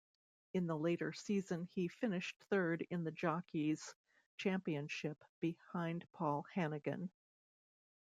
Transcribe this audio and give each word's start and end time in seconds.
In 0.55 0.65
the 0.65 0.75
latter 0.75 1.13
season 1.13 1.69
he 1.75 1.87
finished 1.87 2.35
third 2.49 2.87
in 2.89 3.03
the 3.03 3.11
Jockeys' 3.11 3.93
championship 4.35 5.23
behind 5.41 6.07
Paul 6.11 6.43
Hanagan. 6.55 7.11